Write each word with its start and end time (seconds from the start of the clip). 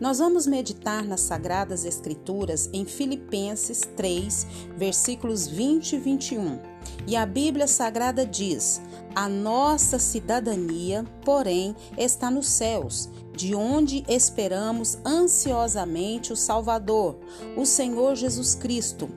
Nós 0.00 0.18
vamos 0.18 0.46
meditar 0.46 1.04
nas 1.04 1.20
Sagradas 1.20 1.84
Escrituras 1.84 2.70
em 2.72 2.86
Filipenses 2.86 3.82
3, 3.96 4.46
versículos 4.74 5.46
20 5.46 5.92
e 5.92 5.98
21. 5.98 6.58
E 7.06 7.14
a 7.14 7.26
Bíblia 7.26 7.66
Sagrada 7.66 8.24
diz: 8.24 8.80
A 9.14 9.28
nossa 9.28 9.98
cidadania, 9.98 11.04
porém, 11.22 11.76
está 11.98 12.30
nos 12.30 12.48
céus 12.48 13.10
de 13.36 13.54
onde 13.54 14.02
esperamos 14.08 14.98
ansiosamente 15.04 16.32
o 16.32 16.36
Salvador, 16.36 17.18
o 17.56 17.66
Senhor 17.66 18.14
Jesus 18.14 18.54
Cristo, 18.54 19.08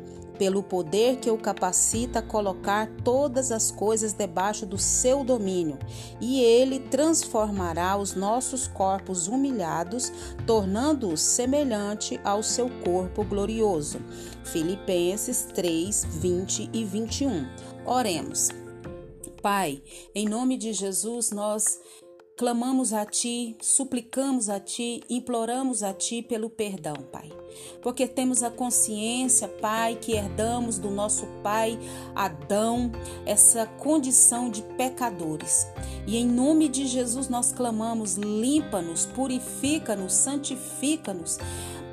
pelo 0.43 0.61
poder 0.61 1.19
que 1.19 1.31
o 1.31 1.37
capacita 1.37 2.19
a 2.19 2.21
colocar 2.21 2.91
todas 3.01 3.49
as 3.49 3.71
coisas 3.71 4.11
debaixo 4.11 4.65
do 4.65 4.77
seu 4.77 5.23
domínio, 5.23 5.79
e 6.19 6.41
ele 6.41 6.81
transformará 6.81 7.95
os 7.95 8.13
nossos 8.13 8.67
corpos 8.67 9.29
humilhados, 9.29 10.11
tornando-os 10.45 11.21
semelhante 11.21 12.19
ao 12.25 12.43
seu 12.43 12.69
corpo 12.83 13.23
glorioso. 13.23 14.01
Filipenses 14.43 15.47
3, 15.53 16.07
20 16.09 16.69
e 16.73 16.83
21. 16.83 17.47
Oremos. 17.85 18.49
Pai, 19.41 19.81
em 20.13 20.27
nome 20.27 20.57
de 20.57 20.73
Jesus, 20.73 21.31
nós 21.31 21.79
Clamamos 22.35 22.93
a 22.93 23.05
Ti, 23.05 23.55
suplicamos 23.61 24.49
a 24.49 24.59
Ti, 24.59 25.03
imploramos 25.07 25.83
a 25.83 25.93
Ti 25.93 26.23
pelo 26.23 26.49
perdão, 26.49 26.95
Pai. 27.11 27.31
Porque 27.79 28.07
temos 28.07 28.41
a 28.41 28.49
consciência, 28.49 29.47
Pai, 29.47 29.99
que 30.01 30.13
herdamos 30.13 30.79
do 30.79 30.89
nosso 30.89 31.27
Pai 31.43 31.77
Adão 32.15 32.91
essa 33.23 33.67
condição 33.67 34.49
de 34.49 34.63
pecadores. 34.63 35.67
E 36.07 36.17
em 36.17 36.25
nome 36.25 36.67
de 36.67 36.87
Jesus 36.87 37.29
nós 37.29 37.51
clamamos: 37.51 38.15
limpa-nos, 38.15 39.05
purifica-nos, 39.05 40.13
santifica-nos 40.13 41.37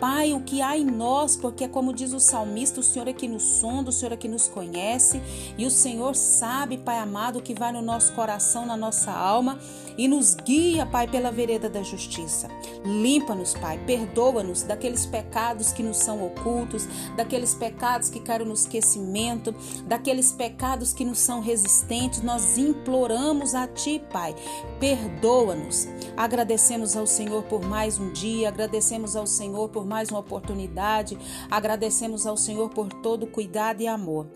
Pai, 0.01 0.33
o 0.33 0.41
que 0.41 0.63
há 0.63 0.79
em 0.79 0.85
nós, 0.85 1.37
porque 1.37 1.69
como 1.69 1.93
diz 1.93 2.15
o 2.15 2.19
salmista, 2.19 2.81
o 2.81 2.83
Senhor 2.83 3.07
é 3.07 3.13
que 3.13 3.29
nos 3.29 3.43
sonda, 3.43 3.91
o 3.91 3.93
Senhor 3.93 4.13
é 4.13 4.17
que 4.17 4.29
nos 4.29 4.49
conhece, 4.49 5.21
e 5.59 5.67
o 5.67 5.71
Senhor 5.71 6.17
sabe, 6.17 6.79
Pai 6.79 6.99
amado, 6.99 7.39
o 7.39 7.43
que 7.43 7.53
vai 7.53 7.71
no 7.71 7.83
nosso 7.83 8.15
coração, 8.15 8.65
na 8.65 8.79
nossa 8.79 9.13
alma, 9.13 9.59
e 9.99 10.09
nos 10.09 10.35
guia, 10.35 10.87
Pai, 10.87 11.07
pela 11.07 11.31
vereda 11.31 11.69
da 11.69 11.83
justiça. 11.83 12.49
Limpa-nos, 12.83 13.53
Pai, 13.53 13.79
perdoa-nos 13.87 14.63
daqueles 14.63 15.05
pecados 15.05 15.71
que 15.71 15.83
nos 15.83 15.99
são 15.99 16.25
ocultos, 16.25 16.89
daqueles 17.15 17.53
pecados 17.53 18.09
que 18.09 18.21
caíram 18.21 18.47
no 18.47 18.55
esquecimento, 18.55 19.55
daqueles 19.87 20.33
pecados 20.33 20.95
que 20.95 21.05
nos 21.05 21.19
são 21.19 21.43
resistentes. 21.43 22.23
Nós 22.23 22.57
imploramos 22.57 23.55
a 23.55 23.67
Ti, 23.67 24.03
Pai, 24.11 24.35
perdoa-nos. 24.79 25.87
Agradecemos 26.17 26.97
ao 26.97 27.07
Senhor 27.07 27.43
por 27.45 27.61
mais 27.61 27.99
um 27.99 28.11
dia, 28.13 28.49
agradecemos 28.49 29.15
ao 29.15 29.27
Senhor 29.27 29.69
por 29.69 29.90
mais 29.91 30.09
uma 30.09 30.21
oportunidade. 30.21 31.19
Agradecemos 31.51 32.25
ao 32.25 32.37
Senhor 32.37 32.71
por 32.71 32.89
todo 32.93 33.27
cuidado 33.27 33.83
e 33.83 33.89
amor. 33.89 34.29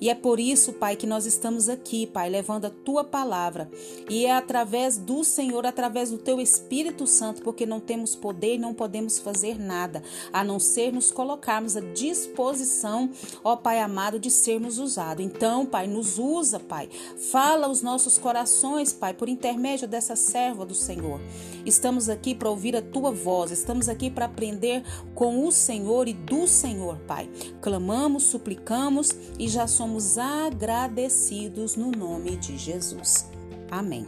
E 0.00 0.08
é 0.08 0.14
por 0.14 0.40
isso, 0.40 0.72
Pai, 0.72 0.96
que 0.96 1.06
nós 1.06 1.26
estamos 1.26 1.68
aqui, 1.68 2.06
Pai, 2.06 2.30
levando 2.30 2.64
a 2.64 2.70
tua 2.70 3.04
palavra. 3.04 3.70
E 4.08 4.24
é 4.24 4.32
através 4.32 4.96
do 4.96 5.22
Senhor, 5.22 5.66
através 5.66 6.10
do 6.10 6.16
teu 6.16 6.40
Espírito 6.40 7.06
Santo, 7.06 7.42
porque 7.42 7.66
não 7.66 7.78
temos 7.78 8.16
poder 8.16 8.54
e 8.54 8.58
não 8.58 8.72
podemos 8.72 9.18
fazer 9.18 9.58
nada, 9.58 10.02
a 10.32 10.42
não 10.42 10.58
ser 10.58 10.90
nos 10.90 11.10
colocarmos 11.10 11.76
à 11.76 11.80
disposição, 11.80 13.10
ó 13.44 13.56
Pai 13.56 13.78
amado, 13.78 14.18
de 14.18 14.30
sermos 14.30 14.78
usados. 14.78 15.22
Então, 15.22 15.66
Pai, 15.66 15.86
nos 15.86 16.18
usa, 16.18 16.58
Pai. 16.58 16.88
Fala 17.30 17.68
os 17.68 17.82
nossos 17.82 18.16
corações, 18.16 18.94
Pai, 18.94 19.12
por 19.12 19.28
intermédio 19.28 19.86
dessa 19.86 20.16
serva 20.16 20.64
do 20.64 20.74
Senhor. 20.74 21.20
Estamos 21.66 22.08
aqui 22.08 22.34
para 22.34 22.48
ouvir 22.48 22.74
a 22.74 22.80
tua 22.80 23.10
voz, 23.10 23.50
estamos 23.50 23.86
aqui 23.86 24.08
para 24.08 24.24
aprender 24.24 24.82
com 25.14 25.46
o 25.46 25.52
Senhor 25.52 26.08
e 26.08 26.12
do 26.12 26.46
Senhor, 26.46 26.96
Pai. 27.06 27.28
Clamamos, 27.60 28.24
suplicamos 28.24 29.10
e 29.38 29.48
já 29.48 29.66
somos 29.66 30.18
agradecidos 30.18 31.76
no 31.76 31.90
nome 31.90 32.36
de 32.36 32.56
Jesus. 32.56 33.28
Amém. 33.70 34.06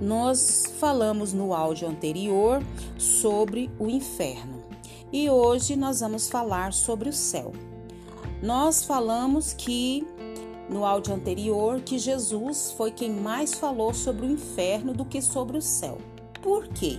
Nós 0.00 0.64
falamos 0.78 1.32
no 1.32 1.52
áudio 1.52 1.88
anterior 1.88 2.62
sobre 2.96 3.70
o 3.78 3.88
inferno 3.88 4.62
e 5.12 5.28
hoje 5.28 5.74
nós 5.74 6.00
vamos 6.00 6.28
falar 6.28 6.72
sobre 6.72 7.08
o 7.08 7.12
céu. 7.12 7.52
Nós 8.42 8.84
falamos 8.84 9.52
que 9.52 10.06
no 10.68 10.84
áudio 10.84 11.14
anterior 11.14 11.80
que 11.80 11.98
Jesus 11.98 12.72
foi 12.76 12.92
quem 12.92 13.10
mais 13.10 13.54
falou 13.54 13.92
sobre 13.94 14.26
o 14.26 14.30
inferno 14.30 14.92
do 14.92 15.04
que 15.04 15.20
sobre 15.20 15.58
o 15.58 15.62
céu. 15.62 15.98
Por 16.42 16.68
quê? 16.68 16.98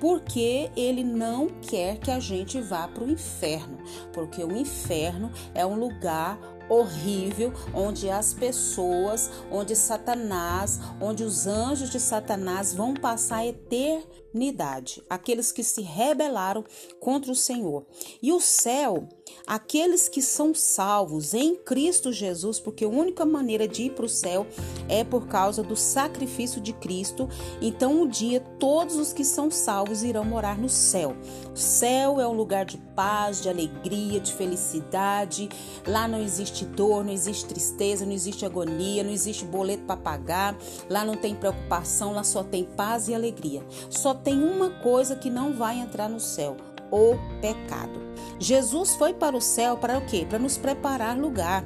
Porque 0.00 0.70
ele 0.76 1.02
não 1.02 1.48
quer 1.48 1.98
que 1.98 2.10
a 2.10 2.20
gente 2.20 2.60
vá 2.60 2.86
para 2.86 3.04
o 3.04 3.10
inferno, 3.10 3.78
porque 4.12 4.42
o 4.44 4.56
inferno 4.56 5.32
é 5.54 5.66
um 5.66 5.74
lugar 5.74 6.38
horrível 6.68 7.52
onde 7.74 8.10
as 8.10 8.34
pessoas, 8.34 9.30
onde 9.50 9.74
Satanás, 9.74 10.78
onde 11.00 11.24
os 11.24 11.46
anjos 11.46 11.90
de 11.90 11.98
Satanás 11.98 12.74
vão 12.74 12.94
passar 12.94 13.38
a 13.38 13.46
eternidade, 13.46 15.02
aqueles 15.08 15.50
que 15.50 15.64
se 15.64 15.80
rebelaram 15.80 16.64
contra 17.00 17.32
o 17.32 17.36
Senhor. 17.36 17.86
E 18.22 18.32
o 18.32 18.40
céu 18.40 19.08
aqueles 19.46 20.08
que 20.08 20.20
são 20.20 20.54
salvos 20.54 21.34
em 21.34 21.56
Cristo 21.56 22.12
Jesus, 22.12 22.60
porque 22.60 22.84
a 22.84 22.88
única 22.88 23.24
maneira 23.24 23.66
de 23.66 23.84
ir 23.84 23.90
para 23.90 24.04
o 24.04 24.08
céu 24.08 24.46
é 24.88 25.04
por 25.04 25.26
causa 25.26 25.62
do 25.62 25.76
sacrifício 25.76 26.60
de 26.60 26.72
Cristo. 26.72 27.28
Então, 27.60 28.02
um 28.02 28.08
dia, 28.08 28.40
todos 28.58 28.96
os 28.96 29.12
que 29.12 29.24
são 29.24 29.50
salvos 29.50 30.02
irão 30.02 30.24
morar 30.24 30.58
no 30.58 30.68
céu. 30.68 31.16
O 31.52 31.56
céu 31.56 32.20
é 32.20 32.26
um 32.26 32.32
lugar 32.32 32.64
de 32.64 32.78
paz, 32.94 33.42
de 33.42 33.48
alegria, 33.48 34.20
de 34.20 34.32
felicidade. 34.32 35.48
Lá 35.86 36.06
não 36.06 36.20
existe 36.20 36.64
dor, 36.64 37.04
não 37.04 37.12
existe 37.12 37.46
tristeza, 37.46 38.04
não 38.04 38.12
existe 38.12 38.44
agonia, 38.44 39.02
não 39.02 39.10
existe 39.10 39.44
boleto 39.44 39.84
para 39.84 39.96
pagar. 39.96 40.56
Lá 40.88 41.04
não 41.04 41.16
tem 41.16 41.34
preocupação, 41.34 42.12
lá 42.12 42.24
só 42.24 42.42
tem 42.42 42.64
paz 42.64 43.08
e 43.08 43.14
alegria. 43.14 43.62
Só 43.90 44.14
tem 44.14 44.42
uma 44.42 44.70
coisa 44.70 45.16
que 45.16 45.30
não 45.30 45.52
vai 45.52 45.78
entrar 45.78 46.08
no 46.08 46.20
céu: 46.20 46.56
o 46.90 47.16
pecado. 47.40 48.00
Jesus 48.38 48.94
foi 48.96 49.12
para 49.12 49.36
o 49.36 49.40
céu 49.40 49.76
para 49.76 49.98
o 49.98 50.06
quê? 50.06 50.26
Para 50.28 50.38
nos 50.38 50.56
preparar 50.56 51.18
lugar. 51.18 51.64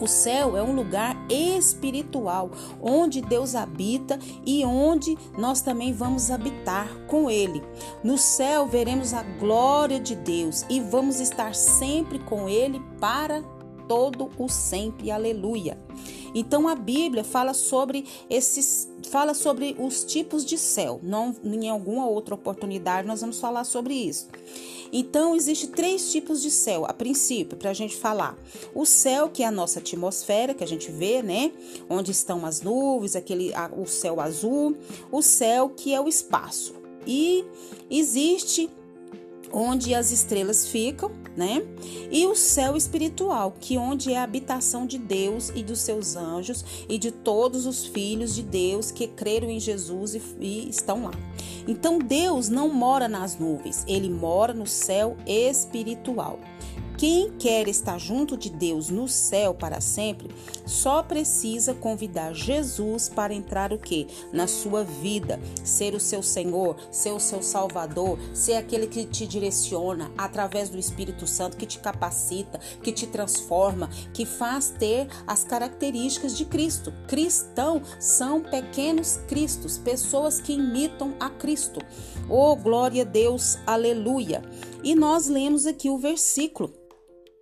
O 0.00 0.08
céu 0.08 0.56
é 0.56 0.62
um 0.62 0.74
lugar 0.74 1.16
espiritual, 1.30 2.50
onde 2.82 3.20
Deus 3.20 3.54
habita 3.54 4.18
e 4.44 4.64
onde 4.64 5.16
nós 5.38 5.62
também 5.62 5.92
vamos 5.92 6.30
habitar 6.30 6.88
com 7.06 7.30
Ele. 7.30 7.62
No 8.02 8.18
céu 8.18 8.66
veremos 8.66 9.14
a 9.14 9.22
glória 9.22 10.00
de 10.00 10.16
Deus 10.16 10.64
e 10.68 10.80
vamos 10.80 11.20
estar 11.20 11.54
sempre 11.54 12.18
com 12.18 12.48
Ele 12.48 12.82
para 13.00 13.42
todo 13.88 14.30
o 14.36 14.48
sempre. 14.48 15.10
Aleluia. 15.10 15.78
Então 16.34 16.68
a 16.68 16.74
Bíblia 16.74 17.24
fala 17.24 17.54
sobre 17.54 18.04
esses 18.28 18.92
fala 19.08 19.34
sobre 19.34 19.76
os 19.78 20.02
tipos 20.02 20.44
de 20.44 20.58
céu. 20.58 20.98
Não 21.02 21.34
em 21.44 21.68
alguma 21.68 22.06
outra 22.06 22.34
oportunidade 22.34 23.06
nós 23.06 23.20
vamos 23.20 23.38
falar 23.38 23.64
sobre 23.64 23.94
isso. 23.94 24.28
Então, 24.96 25.34
existe 25.34 25.66
três 25.66 26.12
tipos 26.12 26.40
de 26.40 26.52
céu, 26.52 26.84
a 26.86 26.92
princípio, 26.92 27.56
para 27.56 27.70
a 27.70 27.74
gente 27.74 27.96
falar. 27.96 28.38
O 28.72 28.86
céu, 28.86 29.28
que 29.28 29.42
é 29.42 29.46
a 29.46 29.50
nossa 29.50 29.80
atmosfera, 29.80 30.54
que 30.54 30.62
a 30.62 30.66
gente 30.68 30.88
vê, 30.88 31.20
né? 31.20 31.50
Onde 31.90 32.12
estão 32.12 32.46
as 32.46 32.62
nuvens, 32.62 33.16
aquele, 33.16 33.52
o 33.76 33.86
céu 33.86 34.20
azul. 34.20 34.76
O 35.10 35.20
céu, 35.20 35.68
que 35.68 35.92
é 35.92 36.00
o 36.00 36.06
espaço. 36.06 36.76
E 37.04 37.44
existe 37.90 38.70
onde 39.54 39.94
as 39.94 40.10
estrelas 40.10 40.66
ficam, 40.66 41.12
né? 41.36 41.62
E 42.10 42.26
o 42.26 42.34
céu 42.34 42.76
espiritual, 42.76 43.54
que 43.58 43.78
onde 43.78 44.12
é 44.12 44.18
a 44.18 44.24
habitação 44.24 44.84
de 44.86 44.98
Deus 44.98 45.50
e 45.54 45.62
dos 45.62 45.80
seus 45.80 46.16
anjos 46.16 46.64
e 46.88 46.98
de 46.98 47.12
todos 47.12 47.64
os 47.64 47.86
filhos 47.86 48.34
de 48.34 48.42
Deus 48.42 48.90
que 48.90 49.06
creram 49.06 49.48
em 49.48 49.60
Jesus 49.60 50.14
e, 50.14 50.22
e 50.40 50.68
estão 50.68 51.04
lá. 51.04 51.12
Então 51.68 51.98
Deus 51.98 52.48
não 52.48 52.68
mora 52.68 53.08
nas 53.08 53.38
nuvens, 53.38 53.84
ele 53.86 54.10
mora 54.10 54.52
no 54.52 54.66
céu 54.66 55.16
espiritual. 55.26 56.40
Quem 56.96 57.32
quer 57.32 57.66
estar 57.66 57.98
junto 57.98 58.36
de 58.36 58.48
Deus 58.48 58.88
no 58.88 59.08
céu 59.08 59.52
para 59.52 59.80
sempre 59.80 60.28
só 60.64 61.02
precisa 61.02 61.74
convidar 61.74 62.32
Jesus 62.32 63.08
para 63.08 63.34
entrar 63.34 63.72
o 63.72 63.78
que? 63.78 64.06
Na 64.32 64.46
sua 64.46 64.84
vida, 64.84 65.40
ser 65.64 65.94
o 65.94 66.00
seu 66.00 66.22
Senhor, 66.22 66.76
ser 66.92 67.10
o 67.10 67.18
seu 67.18 67.42
Salvador, 67.42 68.16
ser 68.32 68.54
aquele 68.54 68.86
que 68.86 69.04
te 69.04 69.26
direciona 69.26 70.12
através 70.16 70.68
do 70.68 70.78
Espírito 70.78 71.26
Santo, 71.26 71.56
que 71.56 71.66
te 71.66 71.80
capacita, 71.80 72.60
que 72.80 72.92
te 72.92 73.08
transforma, 73.08 73.90
que 74.12 74.24
faz 74.24 74.70
ter 74.70 75.08
as 75.26 75.42
características 75.42 76.36
de 76.36 76.44
Cristo. 76.44 76.92
Cristão 77.08 77.82
são 77.98 78.40
pequenos 78.40 79.18
cristos, 79.26 79.78
pessoas 79.78 80.40
que 80.40 80.52
imitam 80.52 81.14
a 81.18 81.28
Cristo. 81.28 81.80
Oh, 82.28 82.54
glória 82.54 83.02
a 83.02 83.04
Deus, 83.04 83.58
aleluia. 83.66 84.42
E 84.82 84.94
nós 84.94 85.26
lemos 85.26 85.66
aqui 85.66 85.90
o 85.90 85.98
versículo 85.98 86.72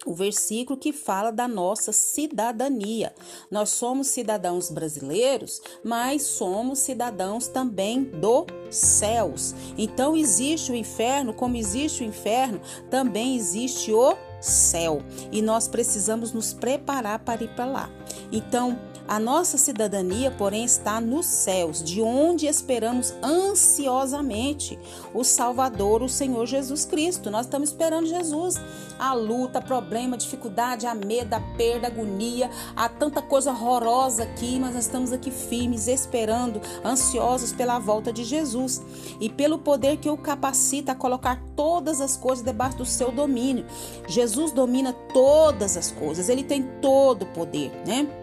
o 0.05 0.15
versículo 0.15 0.79
que 0.79 0.93
fala 0.93 1.31
da 1.31 1.47
nossa 1.47 1.93
cidadania. 1.93 3.15
Nós 3.51 3.71
somos 3.71 4.09
cidadãos 4.09 4.71
brasileiros, 4.71 5.61
mas 5.85 6.23
somos 6.23 6.81
cidadãos 6.81 7.49
também 7.49 8.05
dos 8.05 8.47
céus. 8.71 9.55
Então 9.77 10.17
existe 10.17 10.73
o 10.73 10.75
inferno, 10.75 11.33
como 11.35 11.57
existe 11.57 12.03
o 12.03 12.07
inferno, 12.07 12.61
também 12.91 13.37
existe 13.37 13.93
o 13.93 14.17
céu. 14.41 15.03
E 15.31 15.41
nós 15.41 15.69
precisamos 15.69 16.33
nos 16.33 16.53
preparar 16.53 17.21
para 17.21 17.45
ir 17.45 17.55
para 17.55 17.67
lá. 17.67 17.91
Então, 18.31 18.79
a 19.13 19.19
nossa 19.19 19.59
cidadania, 19.59 20.31
porém, 20.31 20.65
está 20.65 20.99
nos 20.99 21.27
céus, 21.27 21.85
de 21.85 22.01
onde 22.01 22.47
esperamos 22.47 23.13
ansiosamente 23.23 24.79
o 25.13 25.23
Salvador, 25.23 26.03
o 26.03 26.09
Senhor 26.09 26.47
Jesus 26.47 26.87
Cristo. 26.87 27.31
Nós 27.31 27.45
estamos 27.45 27.69
esperando 27.69 28.07
Jesus. 28.07 28.59
A 28.99 29.13
luta, 29.13 29.61
problema, 29.61 30.17
dificuldade, 30.17 30.87
a 30.87 30.95
medo, 30.95 31.35
a 31.35 31.41
perda, 31.59 31.89
a 31.89 31.91
agonia, 31.91 32.51
há 32.75 32.89
tanta 32.89 33.21
coisa 33.21 33.51
horrorosa 33.51 34.23
aqui, 34.23 34.59
mas 34.59 34.75
nós 34.75 34.87
estamos 34.87 35.13
aqui 35.13 35.31
firmes, 35.31 35.89
esperando, 35.89 36.63
ansiosos 36.83 37.53
pela 37.53 37.79
volta 37.79 38.15
de 38.15 38.25
Jesus 38.25 38.81
e 39.21 39.29
pelo 39.29 39.59
poder 39.59 39.99
que 39.99 40.09
o 40.09 40.17
capacita 40.17 40.93
a 40.93 40.95
colocar 40.95 41.39
todas 41.55 42.01
as 42.01 42.17
coisas 42.17 42.43
debaixo 42.43 42.79
do 42.79 42.87
seu 42.87 43.13
domínio. 43.13 43.67
Jesus 44.09 44.53
domina 44.53 44.95
todas 45.13 45.77
as 45.77 45.91
coisas, 45.91 46.31
ele 46.31 46.45
tem 46.45 46.63
todo 46.81 47.25
o 47.25 47.27
poder, 47.27 47.71
né? 47.87 48.22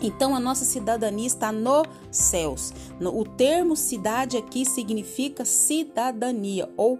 Então 0.00 0.34
a 0.34 0.40
nossa 0.40 0.64
cidadania 0.64 1.26
está 1.26 1.50
nos 1.50 1.86
céus. 2.10 2.72
O 3.00 3.24
termo 3.24 3.76
cidade 3.76 4.36
aqui 4.36 4.64
significa 4.64 5.44
cidadania 5.44 6.68
ou 6.76 6.98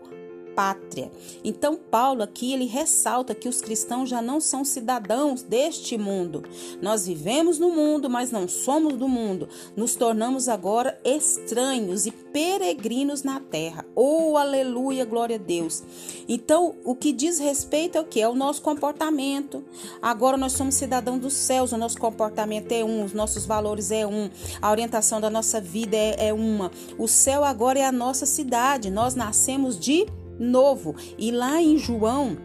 pátria. 0.54 1.10
Então 1.42 1.76
Paulo 1.76 2.22
aqui 2.22 2.52
ele 2.52 2.66
ressalta 2.66 3.34
que 3.34 3.48
os 3.48 3.60
cristãos 3.60 4.08
já 4.08 4.22
não 4.22 4.40
são 4.40 4.64
cidadãos 4.64 5.42
deste 5.42 5.96
mundo. 5.98 6.44
Nós 6.80 7.06
vivemos 7.06 7.58
no 7.58 7.70
mundo, 7.70 8.08
mas 8.08 8.30
não 8.30 8.48
somos 8.48 8.94
do 8.94 9.08
mundo. 9.08 9.48
Nos 9.76 9.94
tornamos 9.94 10.48
agora 10.48 10.98
estranhos 11.04 12.06
e 12.06 12.10
peregrinos 12.10 13.22
na 13.22 13.38
terra. 13.38 13.84
Oh, 13.94 14.36
aleluia, 14.36 15.04
glória 15.04 15.36
a 15.36 15.38
Deus. 15.38 15.82
Então, 16.28 16.74
o 16.84 16.94
que 16.94 17.12
diz 17.12 17.38
respeito 17.38 17.96
ao 17.96 18.04
que 18.04 18.20
é 18.20 18.28
o 18.28 18.34
nosso 18.34 18.62
comportamento. 18.62 19.64
Agora 20.02 20.36
nós 20.36 20.52
somos 20.52 20.74
cidadãos 20.74 21.20
dos 21.20 21.34
céus, 21.34 21.72
o 21.72 21.76
nosso 21.76 21.98
comportamento 21.98 22.72
é 22.72 22.84
um, 22.84 23.04
os 23.04 23.12
nossos 23.12 23.46
valores 23.46 23.90
é 23.90 24.06
um, 24.06 24.30
a 24.60 24.70
orientação 24.70 25.20
da 25.20 25.30
nossa 25.30 25.60
vida 25.60 25.96
é, 25.96 26.28
é 26.28 26.32
uma. 26.32 26.70
O 26.98 27.06
céu 27.06 27.44
agora 27.44 27.78
é 27.78 27.84
a 27.84 27.92
nossa 27.92 28.26
cidade. 28.26 28.90
Nós 28.90 29.14
nascemos 29.14 29.78
de 29.78 30.06
novo. 30.38 30.94
E 31.18 31.30
lá 31.30 31.60
em 31.60 31.78
João 31.78 32.36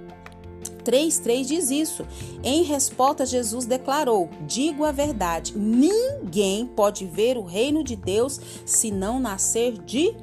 3,3 0.83 1.45
diz 1.45 1.71
isso. 1.71 2.05
Em 2.43 2.63
resposta, 2.63 3.25
Jesus 3.25 3.65
declarou: 3.65 4.29
Digo 4.47 4.83
a 4.83 4.91
verdade, 4.91 5.57
ninguém 5.57 6.65
pode 6.65 7.05
ver 7.05 7.37
o 7.37 7.43
reino 7.43 7.83
de 7.83 7.95
Deus 7.95 8.39
se 8.65 8.91
não 8.91 9.19
nascer 9.19 9.73
de. 9.73 10.15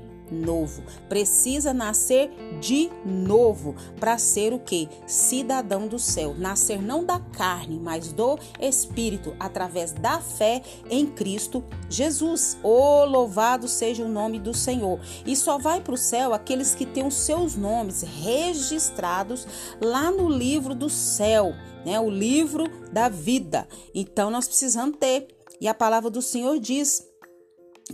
Precisa 1.08 1.73
nascer 1.73 2.31
de 2.61 2.90
novo 3.05 3.75
para 3.99 4.19
ser 4.19 4.52
o 4.52 4.58
que? 4.58 4.88
Cidadão 5.06 5.87
do 5.87 5.99
céu. 5.99 6.34
Nascer 6.37 6.82
não 6.82 7.05
da 7.05 7.19
carne, 7.19 7.78
mas 7.78 8.12
do 8.12 8.38
Espírito, 8.61 9.34
através 9.38 9.93
da 9.93 10.20
fé 10.20 10.62
em 10.90 11.06
Cristo 11.06 11.62
Jesus. 11.88 12.58
Oh, 12.62 13.05
louvado 13.05 13.69
seja 13.69 14.05
o 14.05 14.08
nome 14.08 14.38
do 14.38 14.52
Senhor. 14.52 15.00
E 15.25 15.37
só 15.37 15.58
vai 15.58 15.81
para 15.81 15.94
o 15.94 15.99
céu 15.99 16.34
aqueles 16.34 16.75
que 16.75 16.87
têm 16.87 17.06
os 17.06 17.14
seus 17.14 17.56
nomes 17.56 18.02
registrados 18.02 19.46
lá 19.81 20.11
no 20.11 20.29
livro 20.29 20.75
do 20.75 20.90
céu, 20.90 21.55
né? 21.84 21.99
O 22.00 22.11
livro 22.11 22.64
da 22.93 23.08
vida. 23.08 23.67
Então 23.94 24.31
nós 24.31 24.46
precisamos 24.46 24.96
ter. 24.99 25.29
E 25.61 25.69
a 25.69 25.75
palavra 25.75 26.11
do 26.11 26.20
Senhor 26.20 26.58
diz 26.58 27.06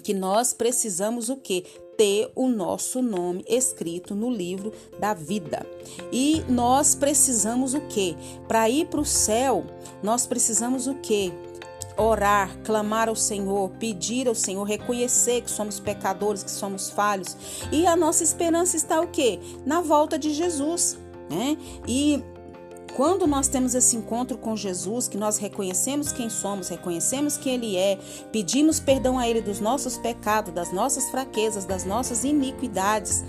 que 0.02 0.14
nós 0.14 0.52
precisamos 0.52 1.28
o 1.28 1.36
que? 1.36 1.64
ter 1.96 2.30
o 2.34 2.48
nosso 2.48 3.02
nome 3.02 3.44
escrito 3.48 4.14
no 4.14 4.30
livro 4.30 4.72
da 4.98 5.14
vida. 5.14 5.64
E 6.10 6.42
nós 6.48 6.94
precisamos 6.94 7.74
o 7.74 7.80
quê? 7.82 8.16
Para 8.48 8.68
ir 8.68 8.86
para 8.86 9.00
o 9.00 9.04
céu, 9.04 9.64
nós 10.02 10.26
precisamos 10.26 10.86
o 10.86 10.94
quê? 10.94 11.32
Orar, 11.96 12.58
clamar 12.64 13.08
ao 13.08 13.14
Senhor, 13.14 13.70
pedir 13.78 14.26
ao 14.26 14.34
Senhor, 14.34 14.64
reconhecer 14.64 15.42
que 15.42 15.50
somos 15.50 15.78
pecadores, 15.78 16.42
que 16.42 16.50
somos 16.50 16.88
falhos. 16.88 17.36
E 17.70 17.86
a 17.86 17.94
nossa 17.94 18.24
esperança 18.24 18.76
está 18.76 19.00
o 19.00 19.08
quê? 19.08 19.38
Na 19.66 19.80
volta 19.80 20.18
de 20.18 20.32
Jesus. 20.32 20.98
Né? 21.30 21.56
E 21.86 22.22
quando 22.96 23.26
nós 23.26 23.48
temos 23.48 23.74
esse 23.74 23.96
encontro 23.96 24.36
com 24.36 24.54
Jesus, 24.56 25.08
que 25.08 25.16
nós 25.16 25.38
reconhecemos 25.38 26.12
quem 26.12 26.28
somos, 26.28 26.68
reconhecemos 26.68 27.36
quem 27.36 27.54
Ele 27.54 27.76
é, 27.76 27.98
pedimos 28.30 28.78
perdão 28.78 29.18
a 29.18 29.26
Ele 29.26 29.40
dos 29.40 29.60
nossos 29.60 29.96
pecados, 29.96 30.52
das 30.52 30.72
nossas 30.72 31.08
fraquezas, 31.10 31.64
das 31.64 31.84
nossas 31.84 32.24
iniquidades, 32.24 33.24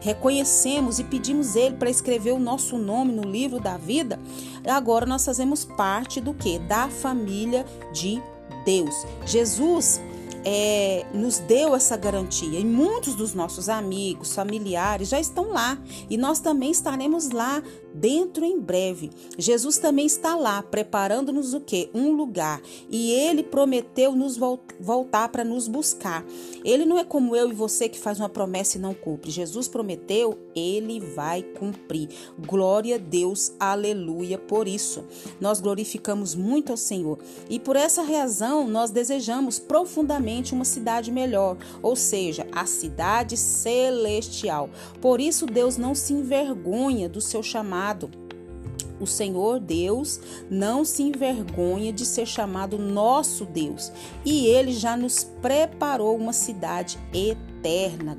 reconhecemos 0.00 0.98
e 0.98 1.04
pedimos 1.04 1.56
Ele 1.56 1.76
para 1.76 1.90
escrever 1.90 2.32
o 2.32 2.38
nosso 2.38 2.78
nome 2.78 3.12
no 3.12 3.22
livro 3.22 3.60
da 3.60 3.76
vida, 3.76 4.18
agora 4.66 5.04
nós 5.04 5.24
fazemos 5.24 5.64
parte 5.64 6.20
do 6.20 6.32
que? 6.32 6.58
Da 6.60 6.88
família 6.88 7.66
de 7.92 8.22
Deus. 8.64 8.94
Jesus 9.26 10.00
é, 10.44 11.04
nos 11.12 11.38
deu 11.38 11.74
essa 11.74 11.96
garantia 11.96 12.58
e 12.58 12.64
muitos 12.64 13.14
dos 13.14 13.34
nossos 13.34 13.68
amigos, 13.68 14.34
familiares 14.34 15.08
já 15.08 15.20
estão 15.20 15.50
lá 15.52 15.78
e 16.08 16.16
nós 16.16 16.40
também 16.40 16.70
estaremos 16.70 17.30
lá 17.30 17.62
dentro 18.00 18.44
em 18.44 18.60
breve. 18.60 19.10
Jesus 19.36 19.78
também 19.78 20.06
está 20.06 20.36
lá, 20.36 20.62
preparando-nos 20.62 21.54
o 21.54 21.60
que? 21.60 21.90
Um 21.92 22.12
lugar. 22.12 22.62
E 22.88 23.10
ele 23.12 23.42
prometeu 23.42 24.14
nos 24.14 24.38
voltar 24.80 25.28
para 25.28 25.44
nos 25.44 25.66
buscar. 25.66 26.24
Ele 26.64 26.84
não 26.84 26.98
é 26.98 27.04
como 27.04 27.34
eu 27.34 27.50
e 27.50 27.54
você 27.54 27.88
que 27.88 27.98
faz 27.98 28.18
uma 28.18 28.28
promessa 28.28 28.78
e 28.78 28.80
não 28.80 28.94
cumpre. 28.94 29.30
Jesus 29.30 29.68
prometeu, 29.68 30.38
ele 30.54 31.00
vai 31.00 31.42
cumprir. 31.42 32.08
Glória 32.38 32.96
a 32.96 32.98
Deus, 32.98 33.52
aleluia 33.58 34.38
por 34.38 34.68
isso. 34.68 35.04
Nós 35.40 35.60
glorificamos 35.60 36.34
muito 36.34 36.70
ao 36.70 36.76
Senhor. 36.76 37.18
E 37.50 37.58
por 37.58 37.76
essa 37.76 38.02
razão 38.02 38.68
nós 38.68 38.90
desejamos 38.90 39.58
profundamente 39.58 40.54
uma 40.54 40.64
cidade 40.64 41.10
melhor, 41.10 41.56
ou 41.82 41.96
seja, 41.96 42.46
a 42.52 42.66
cidade 42.66 43.36
celestial. 43.36 44.70
Por 45.00 45.20
isso 45.20 45.46
Deus 45.46 45.76
não 45.76 45.94
se 45.94 46.12
envergonha 46.12 47.08
do 47.08 47.20
seu 47.20 47.42
chamado 47.42 47.87
chamado. 47.88 48.10
O 49.00 49.06
Senhor 49.06 49.60
Deus 49.60 50.20
não 50.50 50.84
se 50.84 51.02
envergonha 51.02 51.92
de 51.92 52.04
ser 52.04 52.26
chamado 52.26 52.78
nosso 52.78 53.44
Deus, 53.44 53.92
e 54.24 54.46
ele 54.46 54.72
já 54.72 54.96
nos 54.96 55.24
preparou 55.40 56.16
uma 56.16 56.32
cidade 56.32 56.98
eterna. 57.12 57.47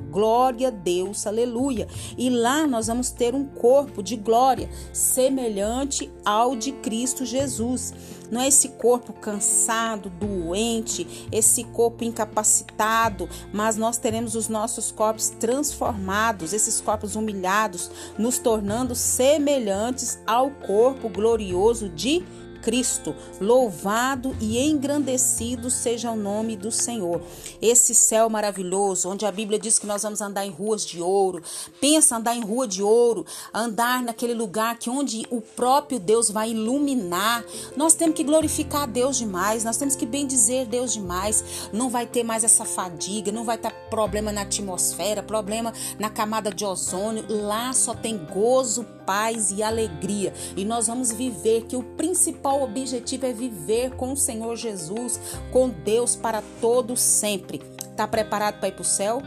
Glória 0.10 0.68
a 0.68 0.72
Deus, 0.72 1.26
aleluia. 1.26 1.88
E 2.18 2.30
lá 2.30 2.68
nós 2.68 2.88
vamos 2.88 3.12
ter 3.12 3.34
um 3.34 3.46
corpo 3.46 4.02
de 4.04 4.16
glória 4.16 4.70
semelhante 4.92 6.12
ao 6.26 6.56
de 6.56 6.72
Cristo 6.72 7.26
Jesus. 7.26 7.94
Não 8.32 8.42
é 8.42 8.48
esse 8.48 8.70
corpo 8.70 9.12
cansado, 9.14 10.10
doente, 10.10 11.28
esse 11.32 11.64
corpo 11.64 12.04
incapacitado, 12.04 13.28
mas 13.52 13.76
nós 13.76 13.98
teremos 13.98 14.36
os 14.36 14.48
nossos 14.48 14.92
corpos 14.92 15.30
transformados, 15.30 16.54
esses 16.54 16.80
corpos 16.80 17.16
humilhados, 17.16 17.90
nos 18.18 18.38
tornando 18.38 18.94
semelhantes 18.94 20.20
ao 20.28 20.52
corpo 20.52 21.10
glorioso 21.10 21.90
de 21.90 22.24
Cristo. 22.62 23.16
Louvado 23.40 24.36
e 24.40 24.60
engrandecido 24.60 25.70
seja 25.70 26.12
o 26.12 26.16
nome 26.16 26.56
do 26.56 26.72
Senhor. 26.72 27.22
Esse 27.62 27.96
céu 27.96 28.30
maravilhoso, 28.30 29.10
onde 29.10 29.26
a 29.26 29.32
Bíblia 29.32 29.60
diz 29.60 29.80
que 29.80 29.88
nós 29.88 30.04
vamos 30.04 30.22
andar 30.22 30.46
em 30.46 30.52
ruas 30.52 30.86
de 30.86 31.02
ouro. 31.02 31.42
Pensa 31.80 32.18
andar 32.18 32.36
em 32.36 32.42
rua 32.42 32.68
de 32.68 32.84
ouro, 32.84 33.26
andar 33.54 34.02
naquele 34.02 34.34
lugar 34.34 34.78
que 34.78 34.90
onde 34.90 35.26
o 35.30 35.42
próprio 35.42 36.00
Deus 36.00 36.30
vai 36.30 36.52
iluminar. 36.52 37.44
Nós 37.76 37.94
temos 37.94 38.16
que 38.16 38.24
glorificar 38.24 38.88
Deus 38.88 39.18
demais, 39.18 39.64
nós 39.64 39.78
temos 39.78 39.96
que 39.96 40.06
bendizer 40.06 40.66
Deus 40.66 40.94
demais. 40.94 41.44
Não 41.74 41.90
vai 41.90 42.06
ter 42.06 42.24
mais 42.24 42.44
essa 42.44 42.66
fadiga, 42.66 43.32
não 43.32 43.44
vai 43.44 43.58
ter 43.58 43.72
problema 43.90 44.32
na 44.32 44.42
atmosfera, 44.42 45.24
problema 45.24 45.74
na 45.98 46.10
camada 46.10 46.52
de 46.52 46.66
ozônio. 46.66 47.26
Lá 47.30 47.74
só 47.74 47.94
tem 47.94 48.18
gozo, 48.18 48.86
paz 49.10 49.50
e 49.50 49.64
alegria. 49.64 50.32
E 50.56 50.64
nós 50.64 50.86
vamos 50.86 51.12
viver 51.12 51.66
que 51.66 51.76
o 51.76 51.82
principal 51.82 52.62
objetivo 52.62 53.26
é 53.26 53.34
viver 53.34 53.96
com 53.96 54.14
o 54.14 54.16
Senhor 54.16 54.56
Jesus, 54.56 55.20
com 55.52 55.68
Deus 55.68 56.16
para 56.16 56.44
todo 56.62 56.96
sempre. 56.96 57.58
Tá 57.98 58.08
preparado 58.08 58.60
para 58.60 58.68
ir 58.68 58.74
para 58.74 58.84
o 58.84 58.86
céu? 58.86 59.20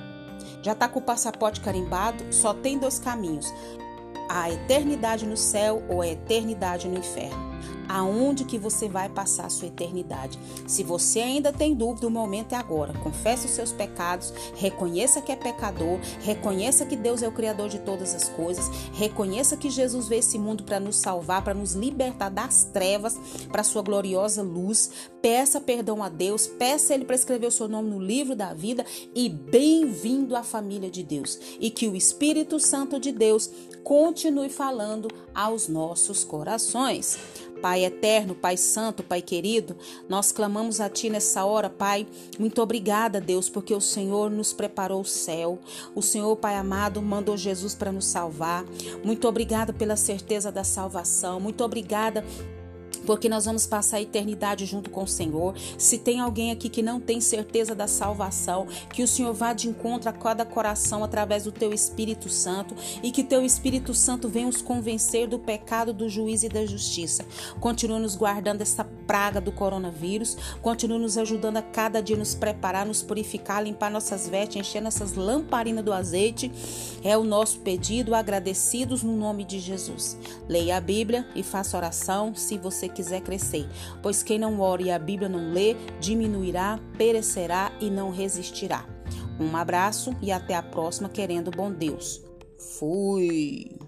Já 0.62 0.72
tá 0.72 0.88
com 0.88 1.00
o 1.00 1.02
passaporte 1.02 1.60
carimbado? 1.60 2.32
Só 2.32 2.54
tem 2.54 2.78
dois 2.78 3.00
caminhos: 3.00 3.52
a 4.28 4.52
eternidade 4.52 5.26
no 5.26 5.36
céu 5.36 5.82
ou 5.88 6.00
a 6.00 6.06
eternidade 6.06 6.86
no 6.86 7.00
inferno 7.00 7.50
aonde 7.92 8.44
que 8.44 8.58
você 8.58 8.88
vai 8.88 9.10
passar 9.10 9.44
a 9.44 9.50
sua 9.50 9.68
eternidade. 9.68 10.38
Se 10.66 10.82
você 10.82 11.20
ainda 11.20 11.52
tem 11.52 11.74
dúvida, 11.74 12.06
o 12.06 12.10
momento 12.10 12.54
é 12.54 12.56
agora. 12.56 12.94
Confesse 12.94 13.44
os 13.44 13.52
seus 13.52 13.70
pecados, 13.70 14.32
reconheça 14.56 15.20
que 15.20 15.30
é 15.30 15.36
pecador, 15.36 15.98
reconheça 16.22 16.86
que 16.86 16.96
Deus 16.96 17.22
é 17.22 17.28
o 17.28 17.32
criador 17.32 17.68
de 17.68 17.78
todas 17.80 18.14
as 18.14 18.30
coisas, 18.30 18.70
reconheça 18.94 19.58
que 19.58 19.68
Jesus 19.68 20.08
veio 20.08 20.20
esse 20.20 20.38
mundo 20.38 20.64
para 20.64 20.80
nos 20.80 20.96
salvar, 20.96 21.44
para 21.44 21.52
nos 21.52 21.74
libertar 21.74 22.30
das 22.30 22.64
trevas 22.64 23.18
para 23.50 23.62
sua 23.62 23.82
gloriosa 23.82 24.42
luz. 24.42 24.90
Peça 25.20 25.60
perdão 25.60 26.02
a 26.02 26.08
Deus, 26.08 26.46
peça 26.46 26.94
ele 26.94 27.04
para 27.04 27.14
escrever 27.14 27.46
o 27.46 27.52
seu 27.52 27.68
nome 27.68 27.90
no 27.90 28.00
livro 28.00 28.34
da 28.34 28.54
vida 28.54 28.86
e 29.14 29.28
bem-vindo 29.28 30.34
à 30.34 30.42
família 30.42 30.90
de 30.90 31.02
Deus. 31.02 31.38
E 31.60 31.68
que 31.68 31.86
o 31.86 31.94
Espírito 31.94 32.58
Santo 32.58 32.98
de 32.98 33.12
Deus 33.12 33.50
continue 33.84 34.48
falando 34.48 35.08
aos 35.34 35.68
nossos 35.68 36.24
corações. 36.24 37.18
Pai 37.60 37.81
eterno, 37.82 38.34
Pai 38.34 38.56
santo, 38.56 39.02
Pai 39.02 39.22
querido, 39.22 39.76
nós 40.08 40.32
clamamos 40.32 40.80
a 40.80 40.88
Ti 40.88 41.10
nessa 41.10 41.44
hora, 41.44 41.68
Pai. 41.70 42.06
Muito 42.38 42.60
obrigada, 42.62 43.20
Deus, 43.20 43.48
porque 43.48 43.74
o 43.74 43.80
Senhor 43.80 44.30
nos 44.30 44.52
preparou 44.52 45.00
o 45.00 45.04
céu. 45.04 45.58
O 45.94 46.02
Senhor, 46.02 46.36
Pai 46.36 46.56
amado, 46.56 47.00
mandou 47.02 47.36
Jesus 47.36 47.74
para 47.74 47.92
nos 47.92 48.06
salvar. 48.06 48.64
Muito 49.04 49.28
obrigada 49.28 49.72
pela 49.72 49.96
certeza 49.96 50.50
da 50.52 50.64
salvação. 50.64 51.40
Muito 51.40 51.64
obrigada 51.64 52.24
porque 53.06 53.28
nós 53.28 53.44
vamos 53.44 53.66
passar 53.66 53.98
a 53.98 54.02
eternidade 54.02 54.66
junto 54.66 54.90
com 54.90 55.04
o 55.04 55.08
Senhor. 55.08 55.54
Se 55.78 55.98
tem 55.98 56.20
alguém 56.20 56.50
aqui 56.50 56.68
que 56.68 56.82
não 56.82 57.00
tem 57.00 57.20
certeza 57.20 57.74
da 57.74 57.86
salvação, 57.86 58.66
que 58.92 59.02
o 59.02 59.08
Senhor 59.08 59.32
vá 59.32 59.52
de 59.52 59.68
encontro 59.68 60.08
a 60.08 60.12
cada 60.12 60.44
coração 60.44 61.04
através 61.04 61.44
do 61.44 61.52
teu 61.52 61.72
Espírito 61.72 62.28
Santo 62.28 62.74
e 63.02 63.10
que 63.10 63.24
teu 63.24 63.44
Espírito 63.44 63.94
Santo 63.94 64.28
venha 64.28 64.48
os 64.48 64.62
convencer 64.62 65.26
do 65.26 65.38
pecado, 65.38 65.92
do 65.92 66.08
juízo 66.08 66.46
e 66.46 66.48
da 66.48 66.64
justiça. 66.64 67.24
Continua 67.60 67.98
nos 67.98 68.14
guardando 68.14 68.62
essa 68.62 68.84
praga 69.12 69.42
do 69.42 69.52
coronavírus, 69.52 70.38
continua 70.62 70.98
nos 70.98 71.18
ajudando 71.18 71.58
a 71.58 71.62
cada 71.62 72.00
dia 72.02 72.16
nos 72.16 72.34
preparar, 72.34 72.86
nos 72.86 73.02
purificar, 73.02 73.62
limpar 73.62 73.90
nossas 73.90 74.26
vestes, 74.26 74.56
encher 74.56 74.80
nossas 74.80 75.12
lamparinas 75.12 75.84
do 75.84 75.92
azeite. 75.92 76.50
É 77.04 77.14
o 77.14 77.22
nosso 77.22 77.58
pedido, 77.60 78.14
agradecidos 78.14 79.02
no 79.02 79.14
nome 79.14 79.44
de 79.44 79.60
Jesus. 79.60 80.16
Leia 80.48 80.78
a 80.78 80.80
Bíblia 80.80 81.28
e 81.34 81.42
faça 81.42 81.76
oração 81.76 82.34
se 82.34 82.56
você 82.56 82.88
quiser 82.88 83.20
crescer, 83.20 83.68
pois 84.02 84.22
quem 84.22 84.38
não 84.38 84.58
ora 84.60 84.80
e 84.80 84.90
a 84.90 84.98
Bíblia 84.98 85.28
não 85.28 85.52
lê, 85.52 85.76
diminuirá, 86.00 86.80
perecerá 86.96 87.70
e 87.82 87.90
não 87.90 88.10
resistirá. 88.10 88.86
Um 89.38 89.54
abraço 89.54 90.16
e 90.22 90.32
até 90.32 90.54
a 90.54 90.62
próxima, 90.62 91.10
querendo 91.10 91.50
bom 91.50 91.70
Deus. 91.70 92.22
Fui! 92.78 93.81